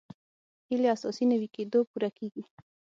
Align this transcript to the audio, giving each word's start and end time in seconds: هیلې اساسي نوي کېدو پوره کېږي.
هیلې 0.69 0.87
اساسي 0.95 1.25
نوي 1.31 1.47
کېدو 1.55 1.79
پوره 1.89 2.09
کېږي. 2.17 2.43